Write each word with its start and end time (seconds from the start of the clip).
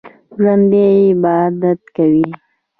ژوندي 0.39 0.85
عبادت 1.09 1.81
کوي 1.95 2.25